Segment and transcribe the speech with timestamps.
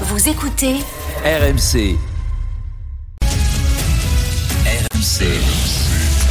[0.00, 0.74] Vous écoutez
[1.24, 1.96] RMC.
[4.66, 5.24] RMC.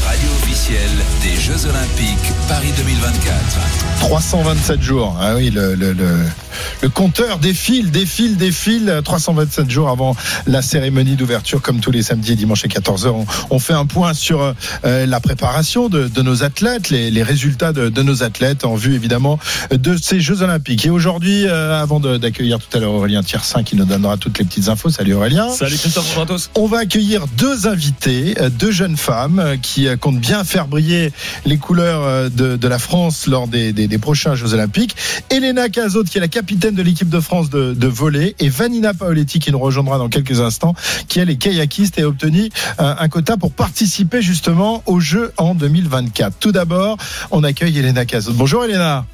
[0.06, 0.90] Radio officielle
[1.22, 4.00] des Jeux Olympiques Paris 2024.
[4.02, 5.16] 327 jours.
[5.20, 6.18] Ah oui, le, le, le,
[6.82, 9.02] le compteur défile, défile, défile.
[9.04, 10.16] 327 jours avant
[10.48, 13.08] la cérémonie d'ouverture, comme tous les samedis et dimanches à 14h.
[13.10, 14.54] On, on fait un point sur
[14.86, 18.76] euh, la préparation de, de, nos athlètes, les, les résultats de, de, nos athlètes en
[18.76, 19.40] vue évidemment
[19.72, 20.86] de ces Jeux Olympiques.
[20.86, 24.46] Et aujourd'hui, euh, avant d'accueillir tout à l'heure Aurélien Tiersin qui nous donnera toutes les
[24.46, 24.90] petites infos.
[24.90, 25.50] Salut Aurélien.
[25.50, 26.50] Salut Christophe, bonjour à tous.
[26.56, 31.12] On va accueillir deux invités, euh, deux jeunes femmes qui comptent bien faire briller
[31.46, 34.96] les couleurs de, de la France lors des, des, des, prochains Jeux Olympiques.
[35.30, 39.40] Elena Cazot, qui est la capitaine de l'équipe de France de, volley, et Vanina Paoletti,
[39.40, 40.76] qui nous rejoindra dans quelques instants,
[41.08, 45.32] qui elle est kayakiste et a obtenu un, un quota pour participer justement aux Jeux
[45.38, 46.38] en 2024.
[46.40, 46.98] Tout d'abord,
[47.32, 48.34] on accueille Elena Cazot.
[48.34, 49.06] Bonjour Elena.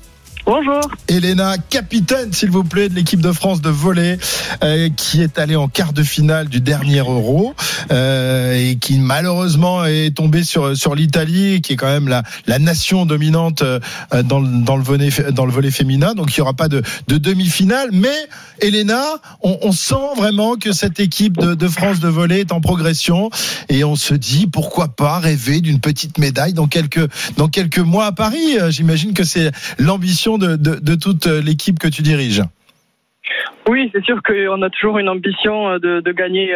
[0.52, 0.82] Bonjour.
[1.08, 4.18] Elena, capitaine, s'il vous plaît, de l'équipe de France de volley,
[4.64, 7.54] euh, qui est allée en quart de finale du dernier Euro
[7.92, 12.58] euh, et qui malheureusement est tombée sur sur l'Italie, qui est quand même la la
[12.58, 13.80] nation dominante euh,
[14.24, 16.16] dans dans le volet dans le volet féminin.
[16.16, 18.08] Donc il y aura pas de de demi-finale, mais
[18.60, 19.04] Elena,
[19.44, 23.30] on, on, sent vraiment que cette équipe de, de France de volley est en progression
[23.70, 27.08] et on se dit pourquoi pas rêver d'une petite médaille dans quelques
[27.38, 28.58] dans quelques mois à Paris.
[28.70, 32.44] J'imagine que c'est l'ambition de, toute l'équipe que tu diriges
[33.68, 36.56] Oui, c'est sûr qu'on a toujours une ambition de, de gagner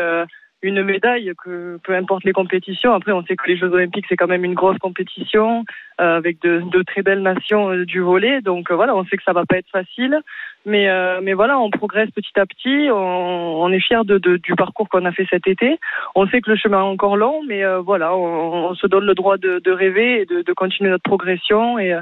[0.64, 2.94] une médaille, que peu importe les compétitions.
[2.94, 5.66] Après, on sait que les Jeux Olympiques, c'est quand même une grosse compétition
[6.02, 8.42] euh, avec de, très belles nations euh, du volet.
[8.42, 10.18] Donc euh, voilà, on sait que ça va pas être facile.
[10.66, 12.90] Mais, euh, mais voilà, on progresse petit à petit.
[12.90, 15.80] On, on est fiers de, de, du parcours qu'on a fait cet été.
[16.16, 19.14] On sait que le chemin est encore long, mais voilà, on, on, se donne le
[19.14, 21.80] droit de, de rêver et de, de, continuer notre progression.
[21.80, 21.98] Et,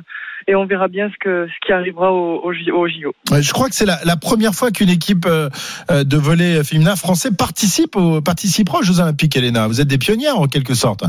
[0.48, 3.14] et on verra bien ce, que, ce qui arrivera au, au, au JO.
[3.32, 7.96] Je crois que c'est la, la, première fois qu'une équipe de volet féminin français participe,
[7.96, 9.68] au, participera aux Jeux Olympiques, Elena.
[9.68, 11.04] Vous êtes des pionnières en quelque sorte.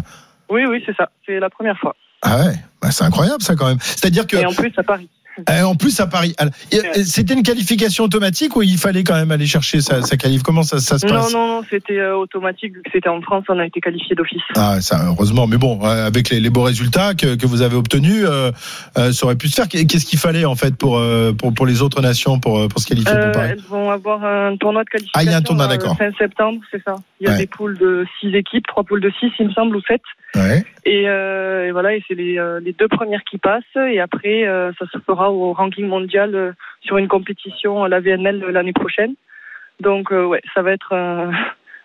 [0.48, 1.11] Oui, oui, c'est ça.
[1.27, 1.94] C'est la première fois.
[2.22, 3.81] Ah ouais, bah c'est incroyable ça quand même.
[3.81, 4.37] C'est-à-dire que.
[4.37, 5.09] Et en plus à Paris.
[5.50, 6.34] Et en plus à Paris.
[7.04, 10.62] C'était une qualification automatique ou il fallait quand même aller chercher sa, sa qualif Comment
[10.62, 13.44] ça, ça, se passe Non, non, non, c'était euh, automatique vu que c'était en France,
[13.48, 14.42] on a été qualifié d'office.
[14.56, 15.47] Ah, ça, heureusement.
[15.47, 18.50] Mais bon, avec les, les beaux résultats que, que, vous avez obtenus, euh,
[18.98, 19.69] euh, ça aurait pu se faire.
[19.69, 22.87] Qu'est-ce qu'il fallait en fait pour, euh, pour, pour les autres nations pour, pour se
[22.87, 25.21] qualifier pour Paris Elles vont avoir un tournoi de qualification.
[25.21, 25.97] Ah, il y a un tournoi, d'accord.
[25.97, 26.97] Fin septembre, c'est ça.
[27.21, 27.38] Il y a ouais.
[27.38, 30.00] des poules de 6 équipes, trois poules de 6, il me semble, ou 7.
[30.34, 30.65] Ouais.
[30.84, 33.62] Et, euh, et, voilà, et c'est les, les, deux premières qui passent.
[33.76, 38.00] Et après, euh, ça se fera au ranking mondial euh, sur une compétition à la
[38.00, 39.15] VNL l'année prochaine.
[39.81, 41.31] Donc, euh, ouais, ça va être un,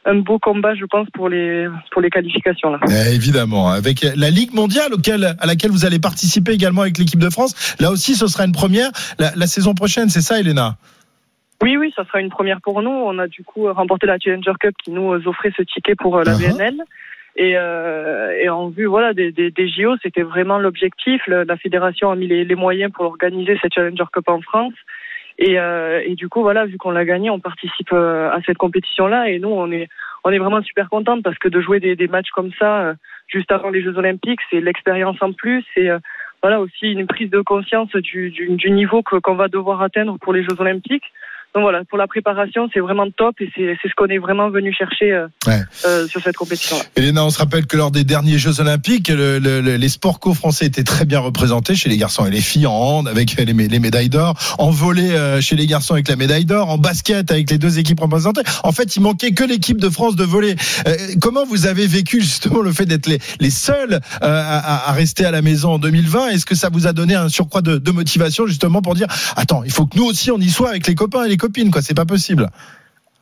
[0.05, 2.71] un, beau combat, je pense, pour les, pour les qualifications.
[2.71, 2.79] Là.
[2.89, 7.19] Eh, évidemment, avec la Ligue mondiale auquel, à laquelle vous allez participer également avec l'équipe
[7.19, 7.75] de France.
[7.79, 10.77] Là aussi, ce sera une première la, la saison prochaine, c'est ça, Elena?
[11.61, 12.91] Oui, oui, ça sera une première pour nous.
[12.91, 16.33] On a du coup remporté la Challenger Cup qui nous offrait ce ticket pour la
[16.33, 16.55] uh -huh.
[16.55, 16.75] VNL.
[17.37, 21.21] Et, euh, et, en vue voilà des, des, des JO, c'était vraiment l'objectif.
[21.27, 24.73] La fédération a mis les, les moyens pour organiser cette Challenger Cup en France.
[25.37, 28.57] Et, euh, et du coup, voilà, vu qu'on l'a gagné, on participe euh, à cette
[28.57, 29.29] compétition-là.
[29.29, 29.87] Et nous, on est,
[30.23, 32.93] on est vraiment super contente parce que de jouer des, des matchs comme ça euh,
[33.27, 35.63] juste avant les Jeux Olympiques, c'est l'expérience en plus.
[35.75, 35.89] Et
[36.41, 40.33] voilà aussi une prise de conscience du, du, du niveau qu'on va devoir atteindre pour
[40.33, 41.05] les Jeux Olympiques.
[41.57, 44.71] Donc voilà, pour la préparation, c'est vraiment top et c'est ce qu'on est vraiment venu
[44.71, 45.59] chercher euh, ouais.
[45.87, 46.77] euh, sur cette compétition.
[46.77, 46.83] -là.
[46.95, 50.19] Elena, on se rappelle que lors des derniers Jeux Olympiques, le, le, le, les sports
[50.19, 53.45] co-français étaient très bien représentés chez les garçons et les filles en hand avec les,
[53.45, 57.31] les médailles d'or, en volley euh, chez les garçons avec la médaille d'or, en basket
[57.31, 58.43] avec les deux équipes représentées.
[58.63, 60.55] En fait, il manquait que l'équipe de France de volley.
[61.21, 65.31] Comment vous avez vécu justement le fait d'être les, les seuls à, à, rester à
[65.31, 68.45] la maison en 2020 Est-ce que ça vous a donné un surcroît de, de motivation
[68.45, 71.23] justement pour dire attends, il faut que nous aussi on y soit avec les copains
[71.25, 71.37] et les
[71.71, 71.81] quoi.
[71.81, 72.47] C'est pas possible.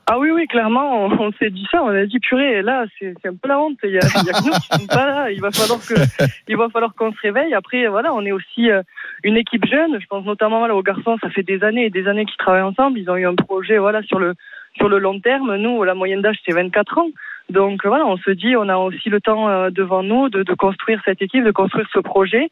[0.07, 3.15] Ah oui, oui, clairement, on, on s'est dit ça, on a dit purée, là, c'est
[3.25, 5.07] un peu la honte, il y a, il y a que nous qui sommes pas
[5.07, 5.95] là, il va falloir que,
[6.47, 7.55] il va falloir qu'on se réveille.
[7.55, 8.83] Après, voilà, on est aussi euh,
[9.23, 12.07] une équipe jeune, je pense notamment voilà, aux garçons, ça fait des années et des
[12.07, 14.35] années qu'ils travaillent ensemble, ils ont eu un projet, voilà, sur le,
[14.77, 15.55] sur le long terme.
[15.55, 17.09] Nous, la moyenne d'âge, c'est 24 ans.
[17.49, 20.53] Donc voilà, on se dit, on a aussi le temps euh, devant nous de, de
[20.53, 22.49] construire cette équipe, de construire ce projet.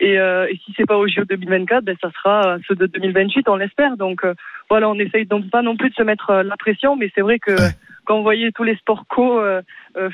[0.00, 3.48] Et, euh, et si c'est pas au JO 2024, ben ça sera ceux de 2028,
[3.48, 3.96] on l'espère.
[3.96, 4.34] Donc euh,
[4.68, 7.38] voilà, on essaye donc pas non plus de se mettre la pression, mais c'est vrai
[7.38, 7.70] que ouais.
[8.04, 9.40] quand on voyait tous les sports co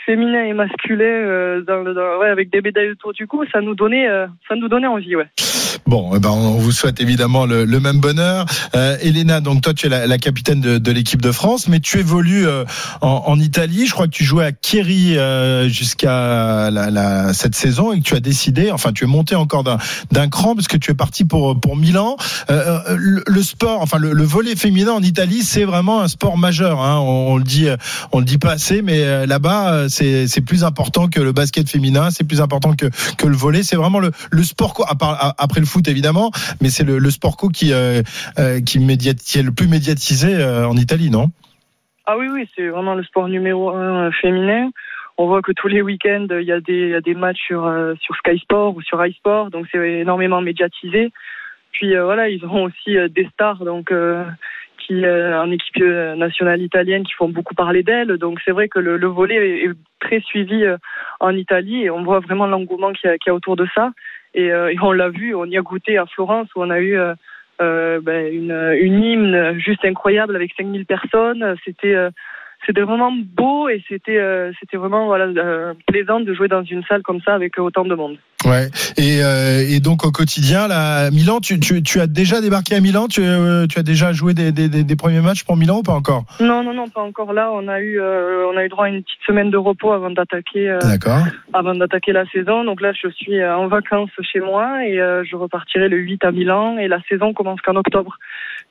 [0.05, 4.07] féminins et masculins dans, dans, ouais, avec des médailles autour du cou, ça nous donnait,
[4.49, 5.27] ça nous donnait envie, ouais.
[5.87, 8.47] Bon, eh ben, on vous souhaite évidemment le, le même bonheur.
[8.77, 11.81] Euh, Elena, donc toi tu es la, la capitaine de, de l'équipe de France, mais
[11.81, 12.65] tu évolues euh,
[13.01, 13.87] en, en, Italie.
[13.87, 18.05] Je crois que tu jouais à Chieri euh, jusqu'à la, la, cette saison et que
[18.05, 21.25] tu as décidé, enfin tu es monté encore d'un cran parce que tu es parti
[21.25, 22.17] pour pour Milan.
[22.51, 26.09] Euh, euh, le, le, sport, enfin le, le, volet féminin en Italie, c'est vraiment un
[26.09, 26.81] sport majeur.
[26.81, 26.99] Hein.
[27.01, 27.67] On, on, le dit,
[28.13, 32.11] on le dit pas assez, mais là-bas c'est c'est plus important que le basket féminin,
[32.11, 32.87] c'est plus important que
[33.17, 33.63] que le volet.
[33.63, 34.11] C'est vraiment le,
[34.43, 34.75] sport
[35.39, 36.31] après le foot évidemment,
[36.61, 38.03] mais c'est le, sport co qui euh,
[38.39, 41.27] euh, qui, est le plus médiatisé euh, en Italie, non?
[42.07, 44.71] Ah oui, oui, c'est vraiment le sport numéro un féminin.
[45.19, 47.71] On voit que tous les week-ends, il y a des, matchs sur,
[48.01, 51.13] sur Sky Sport ou sur iSport, donc c'est énormément médiatisé.
[51.73, 53.93] Puis voilà, ils ont aussi des stars, donc
[54.91, 55.83] en équipe
[56.17, 58.19] nationale italienne qui font beaucoup parler d'elle.
[58.19, 59.71] Donc c'est vrai que le, le volet est,
[60.01, 60.65] très suivi
[61.21, 63.93] en Italie et on voit vraiment l'engouement qu'il y, a autour de ça.
[64.35, 66.81] Et, euh, et on l'a vu, on y a goûté à Florence où on a
[66.81, 67.15] eu euh,
[67.61, 71.57] euh ben, une, hymne juste incroyable avec 5000 personnes.
[71.65, 72.11] C'était euh,
[72.67, 76.83] c'était vraiment beau et c'était euh, c'était vraiment voilà euh, plaisant de jouer dans une
[76.85, 78.19] salle comme ça avec autant de monde.
[78.47, 78.69] Ouais.
[78.97, 82.81] Et, euh, et donc au quotidien là, Milan, tu, tu, tu as déjà débarqué à
[82.81, 83.21] Milan, tu,
[83.69, 86.25] tu as déjà joué des, des, des, premiers matchs pour Milan ou pas encore?
[86.41, 87.51] Non non non pas encore là.
[87.53, 90.79] On a eu on a eu droit à une petite semaine de repos avant d'attaquer.
[91.53, 92.65] Avant d'attaquer la saison.
[92.65, 96.79] Donc là je suis en vacances chez moi et je repartirai le 8 à Milan
[96.79, 98.19] et la saison commence qu'en octobre,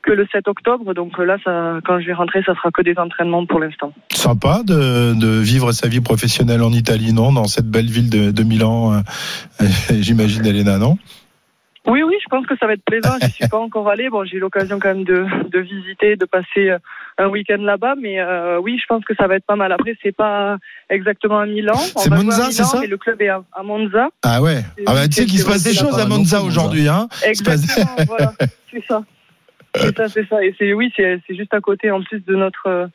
[0.01, 0.94] que le 7 octobre.
[0.94, 3.94] Donc là ça quand je vais rentrer ça sera que des entraînements pour l'instant.
[4.12, 7.31] Sympa de, de, vivre sa vie professionnelle en Italie, non?
[7.31, 9.66] Dans cette belle ville de, de Milan, euh,
[10.00, 10.98] j'imagine, Elena, non?
[11.88, 13.16] Oui, oui, je pense que ça va être plaisant.
[13.22, 14.10] Je suis pas encore allée.
[14.10, 16.78] Bon, j'ai eu l'occasion quand même de, de, visiter, de passer euh,
[17.18, 19.72] un week-end là-bas, mais euh, oui, je pense que ça va être pas mal.
[19.72, 20.57] Après, c'est pas
[20.90, 21.75] exactement à Milan.
[21.75, 22.80] C'est Monza, c'est ça?
[22.81, 24.10] Mais le club est à, à Monza.
[24.24, 24.62] Ah ouais.
[24.86, 27.95] Ah bah, tu sais qu'il se passe des choses à Monza aujourd'hui, hein Exactement.
[28.07, 28.34] voilà,
[28.72, 29.04] c'est ça.
[29.75, 30.44] C'est ça, c'est ça.
[30.44, 32.89] Et c'est oui, c'est juste à côté en plus de notre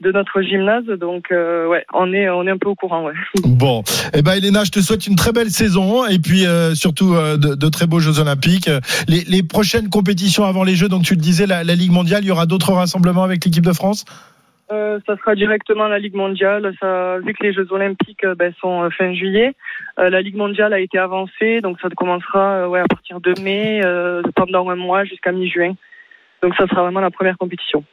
[0.00, 0.86] de notre gymnase.
[0.86, 3.04] Donc euh, ouais, on est on est un peu au courant.
[3.04, 3.12] Ouais.
[3.44, 3.82] Bon,
[4.14, 7.36] eh ben Elena, je te souhaite une très belle saison et puis euh, surtout euh,
[7.36, 8.70] de, de, très beaux Jeux Olympiques.
[9.06, 12.24] Les, les, prochaines compétitions avant les Jeux, donc tu le disais, la, la Ligue mondiale,
[12.24, 14.06] il y aura d'autres rassemblements avec l'équipe de France?
[14.72, 16.72] Euh, ça sera directement la Ligue mondiale.
[16.80, 19.54] Ça, vu que les Jeux Olympiques ben, sont fin juillet,
[19.98, 23.82] la Ligue mondiale a été avancée, donc ça commencera ouais, à partir de mai,
[24.36, 25.74] pendant un mois jusqu'à mi-juin.
[26.42, 27.84] Donc ça sera vraiment la première compétition.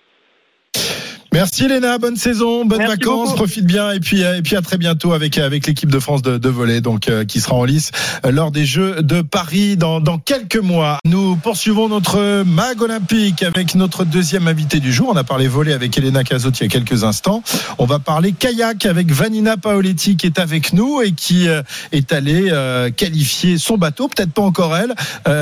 [1.38, 5.14] Merci Léna, bonne saison, bonnes vacances, profite bien et puis et puis à très bientôt
[5.14, 7.92] avec avec l'équipe de France de, de volley donc euh, qui sera en lice
[8.26, 10.98] euh, lors des Jeux de Paris dans dans quelques mois.
[11.06, 15.12] Nous poursuivons notre mag olympique avec notre deuxième invité du jour.
[15.14, 17.44] On a parlé volley avec Elena Cazotti il y a quelques instants.
[17.78, 21.62] On va parler kayak avec Vanina Paoletti qui est avec nous et qui euh,
[21.92, 22.52] est allée
[22.96, 24.96] qualifier son bateau, peut-être pas encore elle,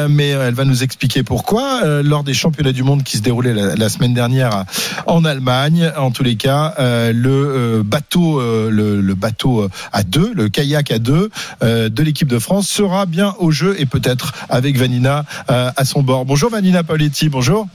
[0.09, 3.75] mais elle va nous expliquer pourquoi lors des championnats du monde qui se déroulaient la,
[3.75, 4.65] la semaine dernière
[5.05, 10.33] en Allemagne en tous les cas, euh, le euh, bateau, euh, le, bateau à deux,
[10.33, 11.29] le kayak à deux
[11.61, 16.25] de l'équipe de France sera bien au jeu et peut-être avec Vanina à son bord.
[16.25, 17.67] Bonjour Vanina Paoletti, bonjour.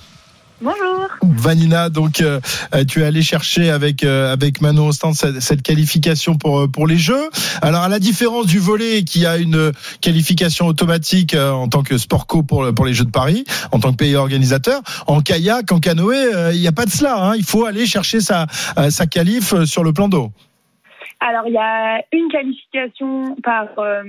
[0.63, 1.09] Bonjour.
[1.23, 2.23] Vanina, donc
[2.89, 7.31] tu es allé chercher avec avec Manon Ostend cette, cette, qualification pour pour les Jeux.
[7.63, 9.73] Alors à la différence du volet qui a une
[10.03, 13.93] qualification automatique en tant que sport co pour pour les Jeux de Paris, en tant
[13.93, 17.17] que pays organisateur, en kayak, en canoë, il n'y a pas de cela.
[17.17, 17.37] Hein.
[17.37, 18.47] Il faut aller chercher sa
[18.91, 20.31] sa qualif sur le plan d'eau.
[21.23, 24.03] Alors, il y a une qualification par euh,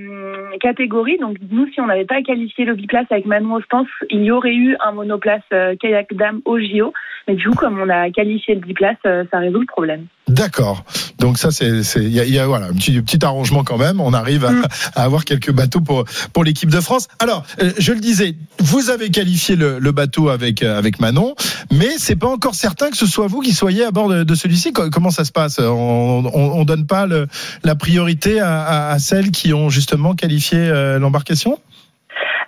[0.60, 1.18] catégorie.
[1.18, 4.54] Donc, nous, si on n'avait pas qualifié le biplace avec Manon Ostens, il y aurait
[4.54, 6.94] eu un monoplace euh, kayak dame au JO.
[7.28, 10.06] Mais du coup, comme on a qualifié le biplace, euh, ça résout le problème.
[10.26, 10.84] D'accord.
[11.18, 14.00] Donc ça, c'est, il y a, y a, voilà un petit, petit arrangement quand même.
[14.00, 14.62] On arrive à, mm.
[14.94, 17.08] à avoir quelques bateaux pour pour l'équipe de France.
[17.18, 17.44] Alors,
[17.78, 21.34] je le disais, vous avez qualifié le, le bateau avec avec Manon,
[21.70, 24.34] mais c'est pas encore certain que ce soit vous qui soyez à bord de, de
[24.34, 24.72] celui-ci.
[24.72, 25.58] Comment ça se passe?
[25.58, 31.58] On, on, on donne pas la priorité à, celles qui ont justement qualifié euh, l'embarcation?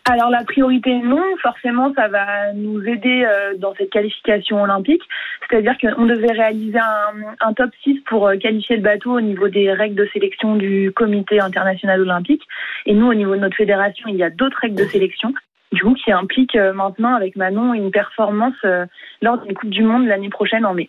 [0.06, 5.00] Alors la priorité non, forcément ça va nous aider euh, dans cette qualification olympique.
[5.48, 9.72] C'est-à-dire qu'on devait réaliser un, top 6 pour euh, qualifier le bateau au niveau des
[9.72, 12.42] règles de sélection du comité international olympique.
[12.84, 15.32] Et nous au niveau de notre fédération, il y a d'autres règles de sélection.
[15.72, 18.54] Du coup, qui impliquent maintenant avec Manon une performance
[19.22, 20.88] lors d'une Coupe du Monde l'année prochaine en mai.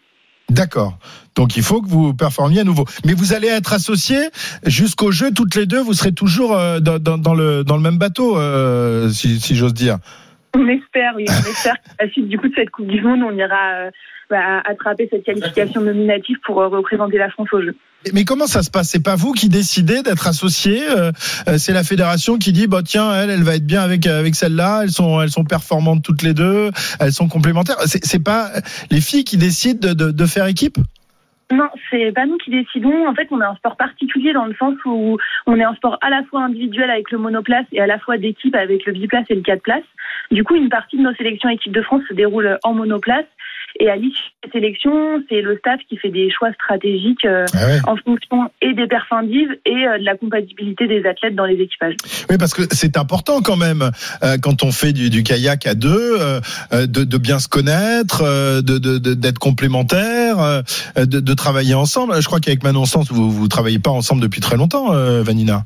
[0.56, 0.98] D'accord.
[1.36, 2.86] Donc il faut que vous performiez à nouveau.
[3.04, 4.30] Mais vous allez être associés
[4.66, 9.40] jusqu'au jeu, toutes les deux, vous serez toujours euh, dans, le, même bateau, euh, si,
[9.56, 9.98] j'ose dire.
[10.58, 13.22] On espère, oui, on espère qu'à la suite du coup de cette Coupe du Monde,
[13.24, 13.90] on ira
[14.30, 17.76] bah, attraper cette qualification nominative pour représenter la France au jeu.
[18.14, 18.90] Mais comment ça se passe?
[18.90, 20.80] C'est pas vous qui décidez d'être associé
[21.58, 24.82] C'est la fédération qui dit bah tiens elle elle va être bien avec avec celle-là.
[24.84, 26.72] Elles sont elles sont performantes toutes les deux.
[27.00, 27.78] Elles sont complémentaires.
[27.86, 28.52] C'est pas
[28.92, 30.78] les filles qui décident de, de, de faire équipe?
[31.52, 33.08] Non, c'est pas nous qui décidons.
[33.08, 35.98] En fait, on est un sport particulier dans le sens où on est un sport
[36.02, 39.26] à la fois individuel avec le monoplace et à la fois d'équipe avec le biplace
[39.30, 39.84] et le quatre places.
[40.32, 43.26] Du coup, une partie de nos sélections équipe de France se déroule en monoplace
[43.80, 47.92] et à l'issue de sélection, c'est le staff qui fait des choix stratégiques euh, ah
[47.92, 51.96] en fonction et des perfindives et euh, de la compatibilité des athlètes dans les équipages.
[52.30, 53.92] Oui, parce que c'est important quand même
[54.24, 56.18] euh, quand on fait du, du kayak à deux,
[56.72, 58.24] de, de, bien se connaître,
[58.62, 58.78] de
[59.14, 60.64] d'être complémentaires,
[60.96, 62.20] de, de, travailler ensemble.
[62.22, 64.92] Je crois qu'avec Manon Sens, vous vous travaillez pas ensemble depuis très longtemps,
[65.22, 65.66] Vanina.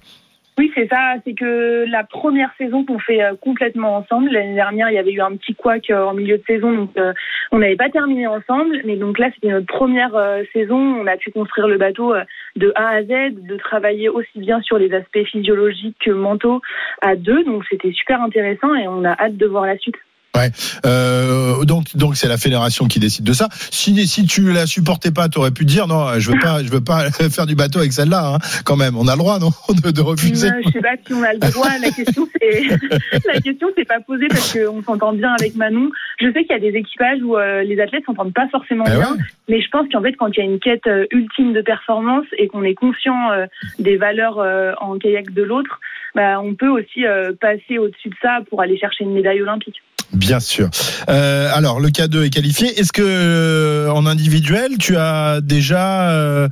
[0.59, 1.15] Oui, c'est ça.
[1.23, 4.29] C'est que la première saison qu'on fait euh, complètement ensemble.
[4.29, 6.89] L'année dernière, il y avait eu un petit couac euh, en milieu de saison, donc
[6.97, 7.13] euh,
[7.53, 8.81] on n'avait pas terminé ensemble.
[8.83, 10.11] Mais donc là, c'était notre première
[10.51, 10.75] saison.
[10.75, 12.13] On a pu construire le bateau
[12.57, 16.59] de A à Z, de travailler aussi bien sur les aspects physiologiques que mentaux
[17.01, 17.45] à deux.
[17.45, 19.95] Donc c'était super intéressant et on a hâte de voir la suite.
[20.37, 20.51] Ouais.
[20.85, 23.49] Euh, donc donc c'est la fédération qui décide de ça.
[23.71, 26.69] Si si tu la supportais pas, tu aurais pu dire non, je veux pas je
[26.69, 28.35] veux pas faire du bateau avec celle-là.
[28.35, 28.37] Hein.
[28.63, 29.49] Quand même, on a le droit non
[29.91, 30.49] de, refuser.
[30.65, 31.69] Je sais pas si on a le droit.
[31.81, 32.61] La question c'est
[33.33, 35.89] la question c'est pas posée parce qu'on s'entend bien avec Manon.
[36.19, 38.91] Je sais qu'il y a des équipages où euh, les athlètes s'entendent pas forcément eh
[38.91, 39.17] bien,
[39.47, 42.25] mais je pense qu'en fait quand il y a une quête euh, ultime de performance
[42.37, 43.47] et qu'on est conscient euh,
[43.79, 44.37] des valeurs
[44.79, 45.79] en kayak de l'autre,
[46.13, 47.03] bah, on peut aussi
[47.41, 49.81] passer au-dessus de ça pour aller chercher une médaille olympique.
[50.13, 50.69] Bien sûr.
[51.09, 52.67] Euh, alors, le K2 est qualifié.
[52.79, 56.47] Est-ce que euh, en individuel, tu as déjà euh,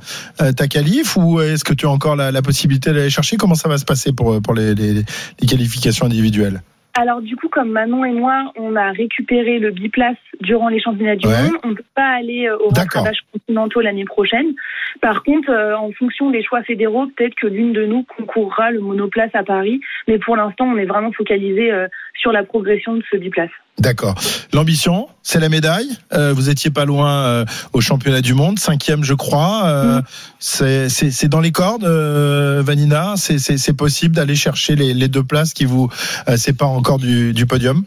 [0.56, 3.36] ta qualif ou est-ce que tu as encore la, possibilité d'aller chercher?
[3.36, 6.60] Comment ça va se passer pour, pour les, les qualifications individuelles?
[6.94, 11.14] Alors du coup, comme Manon et moi, on a récupéré le biplace durant les championnats
[11.14, 14.54] du monde, on ne peut pas aller au rattrapage continentaux l'année prochaine.
[15.00, 19.30] Par contre, en fonction des choix fédéraux, peut-être que l'une de nous concourra le monoplace
[19.34, 19.80] à Paris.
[20.08, 21.70] Mais pour l'instant, on est vraiment focalisé
[22.18, 23.50] sur la progression de ce biplace.
[23.78, 24.16] D'accord.
[24.52, 25.88] L'ambition, c'est la médaille.
[26.12, 29.66] Euh, vous étiez pas loin euh, au championnat du monde, cinquième, je crois.
[29.66, 30.88] Euh, mm.
[30.88, 33.14] C'est dans les cordes, Vanina?
[33.16, 35.88] C'est possible d'aller chercher les, les, deux places qui vous
[36.36, 37.84] séparent encore du, du podium?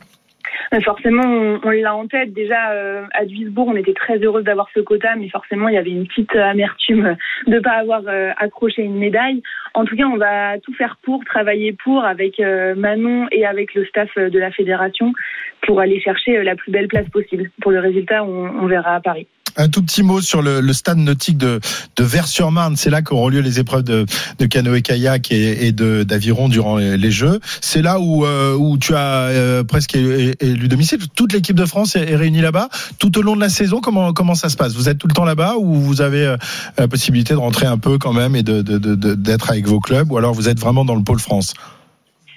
[0.80, 2.32] Forcément, on, l'a en tête.
[2.32, 5.78] Déjà, euh, à Duisbourg, on était très heureuse d'avoir ce quota, mais forcément, il y
[5.78, 9.44] avait une petite amertume de ne pas avoir euh, accroché une médaille.
[9.74, 13.74] En tout cas, on va tout faire pour, travailler pour, avec euh, Manon et avec
[13.74, 15.12] le staff de la fédération,
[15.64, 17.52] pour aller chercher la plus belle place possible.
[17.62, 19.28] Pour le résultat, on verra à Paris.
[19.58, 21.60] Un tout petit mot sur le, le stade nautique de,
[21.96, 22.76] de Vers-sur-Marne.
[22.78, 24.06] C'est là qu'auront lieu les épreuves de,
[24.40, 27.40] de canoë-kayak et, et d'aviron durant les, Jeux.
[27.60, 31.00] C'est là où, euh, où tu as euh, presque élu domicile.
[31.14, 32.70] Toute l'équipe de France est, réunie là-bas.
[33.00, 34.74] Tout au long de la saison, comment, comment ça se passe?
[34.74, 36.38] Vous êtes tout le temps là-bas ou vous avez euh,
[36.78, 40.12] la possibilité de rentrer un peu quand même et d'être de, de, avec vos clubs?
[40.12, 41.54] Ou alors vous êtes vraiment dans le pôle France?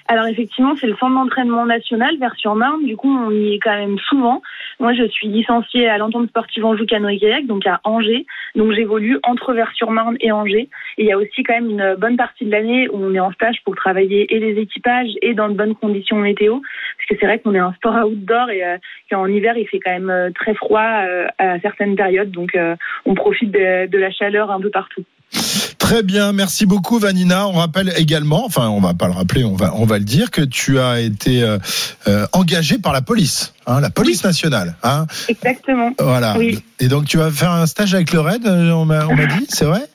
[0.07, 2.85] Alors effectivement, c'est le centre d'entraînement national vers sur Marne.
[2.85, 4.43] Du coup, on y est quand même souvent.
[4.79, 8.27] Moi, je suis licenciée à l'entente sportive Anjou Canoë Kayak, donc à Angers.
[8.55, 10.69] Donc j'évolue entre Vers-sur-Marne et Angers.
[10.97, 13.19] Et il y a aussi quand même une bonne partie de l'année où on est
[13.19, 16.59] en stage pour travailler et les équipages et dans de bonnes conditions météo.
[16.59, 18.77] Parce que c'est vrai qu'on est un sport outdoor et euh,
[19.09, 22.29] qu'en hiver, il fait quand même euh, très froid euh, à certaines périodes.
[22.29, 22.55] Donc
[23.05, 25.03] on profite de la chaleur un peu partout.
[25.85, 27.47] Très bien, merci beaucoup Vanina.
[27.47, 30.31] On rappelle également, enfin on va pas le rappeler, on va on va le dire
[30.31, 31.59] que tu as été euh,
[32.07, 34.77] euh engagé par la police, hein, la police nationale.
[34.81, 35.05] Hein.
[35.27, 35.91] Exactement.
[35.99, 36.37] Voilà.
[36.79, 39.65] Et donc tu vas faire un stage avec le RAID, euh, on m'a dit, c'est
[39.65, 39.87] vrai?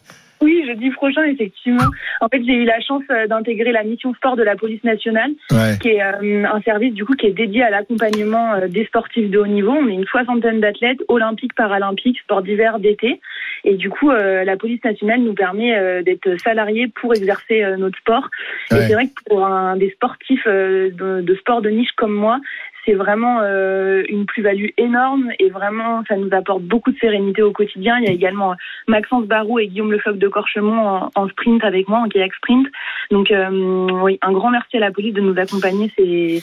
[0.70, 1.84] Jeudi prochain, effectivement.
[2.20, 5.32] En fait, j'ai eu la chance euh, d'intégrer la mission sport de la police nationale,
[5.80, 9.30] qui est euh, un service du coup qui est dédié à l'accompagnement euh, des sportifs
[9.30, 9.72] de haut niveau.
[9.72, 13.20] On est une soixantaine d'athlètes olympiques, paralympiques, sports d'hiver, d'été,
[13.64, 18.28] et du coup, la police nationale nous permet d'être salariés pour exercer notre sport.
[18.70, 22.40] Et c'est vrai que pour un, des sportifs de, de sport de niche comme moi,
[22.84, 27.52] c'est vraiment euh, une plus-value énorme et vraiment ça nous apporte beaucoup de sérénité au
[27.52, 27.98] quotidien.
[27.98, 28.54] Il y a également
[28.88, 32.66] Maxence Barou et Guillaume Lefebvre de Corchemont en, sprint avec moi, en kayak sprint.
[33.10, 35.90] Donc euh, oui, un grand merci à la police de nous accompagner.
[35.96, 36.42] C'est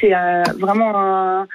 [0.00, 1.46] c'est euh, vraiment un,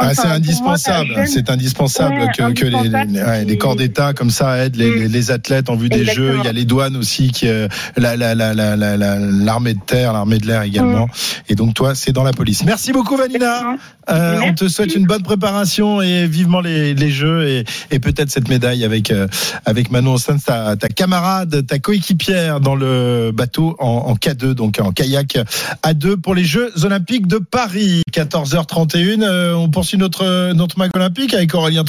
[0.00, 4.12] Enfin, pour moi, indispensable, c'est indispensable Ouais, que, que les, les- ouais, les corps d'État
[4.12, 5.12] comme ça aident les, Mm.
[5.12, 6.26] les- athlètes en vue des Exactement.
[6.32, 6.36] Jeux.
[6.38, 9.74] Il y a les douanes aussi, qui, euh, la, la, la, la, la- la- l'armée
[9.74, 11.06] de terre, l'armée de l'air également.
[11.06, 11.10] Mm.
[11.50, 12.64] Et donc toi, c'est dans la police.
[12.64, 13.76] Merci beaucoup, Vanina.
[14.10, 18.30] Euh, on te souhaite une bonne préparation et vivement les, les Jeux et, et peut-être
[18.30, 19.26] cette médaille avec euh,
[19.66, 24.78] avec Manon Ostens, ta, ta camarade, ta coéquipière dans le bateau en, en K2, donc
[24.80, 25.36] en kayak
[25.82, 28.02] à deux pour les Jeux Olympiques de Paris.
[28.12, 29.22] 14h31.
[29.22, 31.84] euh, on poursuit notre notre mag olympique avec Aurélien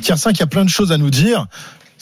[0.00, 1.46] Tiersin qui a plein de choses à nous dire.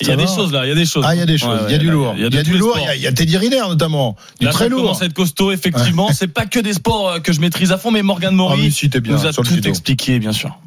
[0.00, 1.04] Il y a des choses là, il y a des choses.
[1.06, 1.48] Ah, il y a des choses.
[1.48, 2.14] Ouais, il y a ouais, du lourd.
[2.16, 2.78] Il y a, de du tous les lourd.
[2.78, 4.16] Il y a, y a Teddy Riner notamment.
[4.40, 4.82] Du Là, très lourd.
[4.82, 6.10] commence à être costaud, effectivement.
[6.12, 8.62] C'est pas que des sports euh, que je maîtrise à fond, mais Morgan Ah Maury
[8.62, 10.58] oui, si, bien nous a tout expliqué, bien sûr.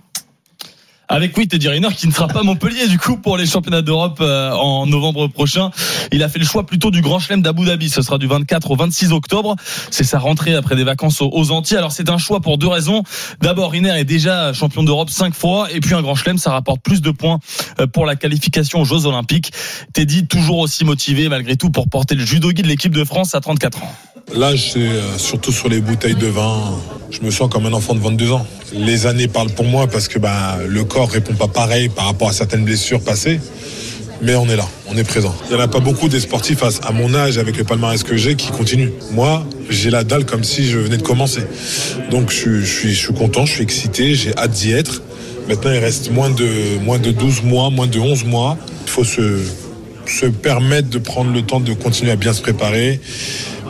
[1.08, 4.18] Avec oui, Teddy Riner qui ne sera pas Montpellier du coup pour les championnats d'Europe
[4.22, 5.70] euh, en novembre prochain.
[6.12, 7.90] Il a fait le choix plutôt du Grand Chelem d'Abu Dhabi.
[7.90, 9.56] Ce sera du 24 au 26 octobre.
[9.92, 11.78] C'est sa rentrée après des vacances aux, Antilles.
[11.78, 13.04] Alors c'est un choix pour deux raisons.
[13.42, 16.82] D'abord, Riner est déjà champion d'Europe cinq fois et puis un Grand Chelem, ça rapporte
[16.82, 17.40] plus de points
[17.80, 19.52] euh, pour la qualification aux Jeux Olympiques.
[19.94, 23.42] Teddy toujours aussi motivé malgré tout pour porter le judo de l'équipe de France à
[23.42, 23.96] 34 ans.
[24.34, 26.80] Là, c'est euh, surtout sur les bouteilles de vin.
[27.16, 28.46] Je me sens comme un enfant de 22 ans.
[28.74, 32.28] Les années parlent pour moi parce que bah, le corps répond pas pareil par rapport
[32.28, 33.40] à certaines blessures passées.
[34.22, 35.34] Mais on est là, on est présent.
[35.46, 38.18] Il n'y en a pas beaucoup des sportifs à, mon âge, avec le palmarès que
[38.18, 38.92] j'ai, qui continuent.
[39.12, 41.44] Moi, j'ai la dalle comme si je venais de commencer.
[42.12, 45.02] Donc je suis, je suis content, je suis excité, j'ai hâte d'y être.
[45.48, 46.50] Maintenant, il reste moins de,
[46.84, 48.58] moins de 12 mois, moins de 11 mois.
[48.88, 49.40] Il faut se,
[50.06, 53.00] se permettre de prendre le temps de continuer à bien se préparer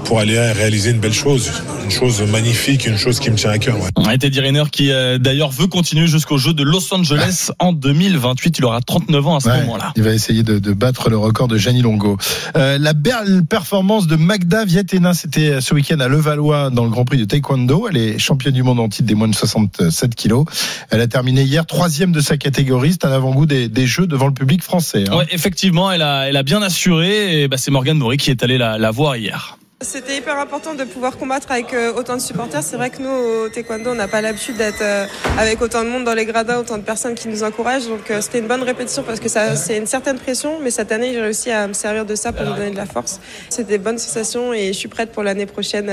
[0.05, 1.51] pour aller réaliser une belle chose,
[1.83, 3.75] une chose magnifique, une chose qui me tient à cœur.
[3.79, 4.17] ouais.
[4.19, 8.59] Teddy Riner qui euh, d'ailleurs veut continuer jusqu'aux Jeux de Los Angeles en 2028.
[8.59, 9.93] Il aura 39 ans à ce Ouais, moment-là.
[9.95, 12.17] il va essayer de, de battre le record de Gianni Longo.
[12.55, 17.03] Euh, la belle performance de Magda Vietena, c'était ce week-end à Levallois dans le Grand
[17.05, 17.87] Prix de Taekwondo.
[17.89, 20.45] Elle est championne du monde en titre des moins de 67 kilos.
[20.91, 22.91] Elle a terminé hier troisième de sa catégorie.
[22.93, 25.05] C'est un avant-goût des, des Jeux devant le public français.
[25.09, 25.17] hein.
[25.17, 27.41] Ouais, effectivement, elle a, elle a bien assuré.
[27.41, 29.57] Et bah, c'est Morgane Maury qui est allé la, la voir hier.
[29.81, 32.63] C'était hyper important de pouvoir combattre avec euh, autant de supporters.
[32.63, 35.05] C'est vrai que nous, au taekwondo, on n'a pas l'habitude d'être euh,
[35.37, 37.87] avec autant de monde dans les gradins, autant de personnes qui nous encouragent.
[37.89, 40.59] Donc euh, c'était une bonne répétition parce que c'est une certaine pression.
[40.63, 42.85] Mais cette année, j'ai réussi à me servir de ça pour me donner de la
[42.85, 43.19] force.
[43.49, 45.91] C'est des bonnes sensations et je suis prête pour l'année prochaine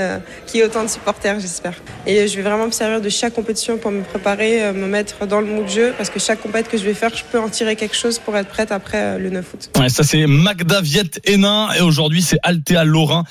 [0.53, 1.73] y ait autant de supporters, j'espère.
[2.07, 5.41] Et je vais vraiment me servir de chaque compétition pour me préparer, me mettre dans
[5.41, 7.75] le mood jeu parce que chaque compétition que je vais faire, je peux en tirer
[7.75, 9.69] quelque chose pour être prête après le 9 août.
[9.77, 13.23] Ouais, ça c'est Magda Viet Hénin et aujourd'hui c'est Althea Lorrain,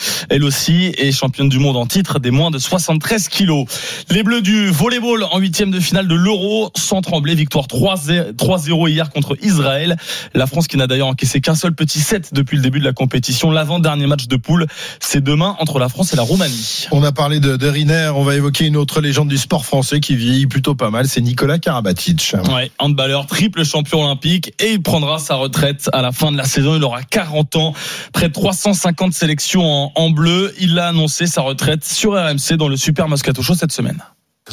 [0.42, 3.64] elle aussi est championne du monde en titre des moins de 73 kilos.
[4.10, 8.90] Les Bleus du volleyball en huitième de finale de l'Euro sans trembler, victoire 3-0 3-0
[8.90, 9.96] hier contre Israël.
[10.34, 12.92] La France qui n'a d'ailleurs encaissé qu'un seul petit set depuis le début de la
[12.92, 13.52] compétition.
[13.52, 14.66] L'avant-dernier match de poule,
[14.98, 16.86] c'est demain entre la France et la Roumanie.
[16.90, 20.00] On a parlé de, de Riner, on va évoquer une autre légende du sport français
[20.00, 22.34] qui vieillit plutôt pas mal, c'est Nicolas Karabatic.
[22.52, 26.46] Ouais, handballeur, triple champion olympique et il prendra sa retraite à la fin de la
[26.46, 26.74] saison.
[26.74, 27.74] Il aura 40 ans,
[28.12, 30.31] près de 350 sélections en, en bleu.
[30.60, 34.02] Il a annoncé sa retraite sur RMC dans le Super Moscato Show cette semaine.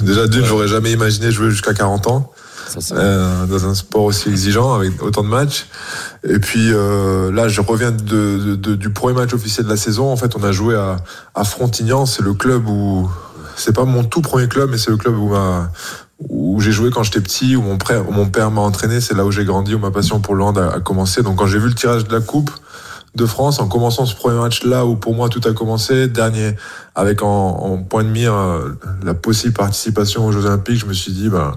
[0.01, 2.31] Déjà d'une, j'aurais jamais imaginé jouer jusqu'à 40 ans
[2.91, 5.65] euh, dans un sport aussi exigeant avec autant de matchs.
[6.27, 9.77] Et puis euh, là, je reviens de, de- de- du premier match officiel de la
[9.77, 10.11] saison.
[10.11, 10.97] En fait, on a joué à,
[11.33, 12.05] à Frontignan.
[12.05, 13.09] C'est le club où
[13.55, 15.71] c'est pas mon tout premier club, mais c'est le club où ma
[16.29, 19.15] où j'ai joué quand j'étais petit, où mon père, où mon père m'a entraîné, c'est
[19.15, 21.23] là où j'ai grandi, où ma passion pour le hand a, a commencé.
[21.23, 22.51] Donc quand j'ai vu le tirage de la coupe
[23.19, 26.55] de France, en commençant ce premier match là où pour moi tout a commencé, dernier
[26.95, 30.93] avec en, en point de mire euh, la possible participation aux Jeux Olympiques, je me
[30.93, 31.55] suis dit bah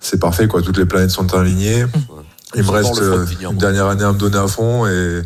[0.00, 1.84] c'est parfait quoi, toutes les planètes sont alignées.
[2.54, 5.22] Il me reste euh, une dernière année à me donner à fond et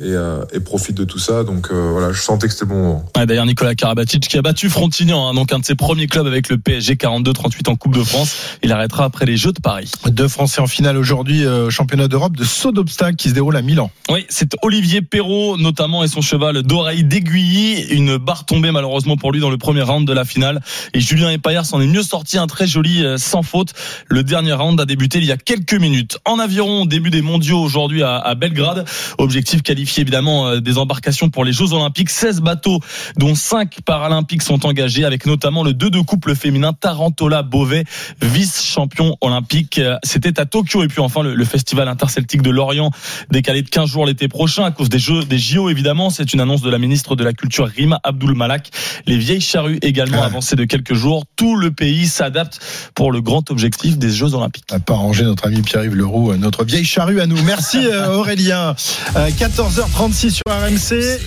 [0.00, 1.44] et, euh, et profite de tout ça.
[1.44, 3.04] Donc euh, voilà, je sentais que c'était le bon moment.
[3.16, 6.26] Ouais, D'ailleurs, Nicolas Karabatic qui a battu Frontignan, hein, donc un de ses premiers clubs
[6.26, 8.34] avec le PSG 42-38 en Coupe de France.
[8.62, 9.90] Il arrêtera après les Jeux de Paris.
[10.06, 13.62] Deux Français en finale aujourd'hui, euh, championnat d'Europe de saut d'obstacle qui se déroule à
[13.62, 13.90] Milan.
[14.08, 17.88] Oui, c'est Olivier Perrault notamment et son cheval d'oreille d'aiguillis.
[17.90, 20.60] Une barre tombée malheureusement pour lui dans le premier round de la finale.
[20.94, 23.74] Et Julien Epaillard s'en est mieux sorti, un très joli euh, sans faute.
[24.08, 26.18] Le dernier round a débuté il y a quelques minutes.
[26.24, 28.86] En aviron, début des mondiaux aujourd'hui à, à Belgrade.
[29.18, 32.10] Objectif qualifié qualifier évidemment euh, des embarcations pour les Jeux Olympiques.
[32.10, 32.80] 16 bateaux,
[33.16, 37.84] dont 5 paralympiques, sont engagés, avec notamment le 2 de couple féminin Tarantola Beauvais,
[38.22, 39.78] vice-champion olympique.
[39.78, 40.82] Euh, c'était à Tokyo.
[40.82, 42.90] Et puis enfin, le, festival interceltique de Lorient,
[43.30, 46.10] décalé de 15 jours l'été prochain à cause des Jeux, des JO évidemment.
[46.10, 48.70] C'est une annonce de la ministre de la Culture Rima Abdul Malak.
[49.06, 50.26] Les vieilles charrues également ah.
[50.26, 51.24] avancées de quelques jours.
[51.34, 52.60] Tout le pays s'adapte
[52.94, 54.66] pour le grand objectif des Jeux Olympiques.
[54.70, 57.42] À part Angers, notre ami Pierre-Yves Leroux, euh, notre vieille charrue à nous.
[57.42, 57.78] Merci
[58.12, 58.74] Aurélien.
[59.14, 61.20] 14h 12h36 sur RMC.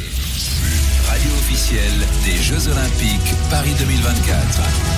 [1.07, 4.92] Radio officielle des Jeux Olympiques Paris 2024.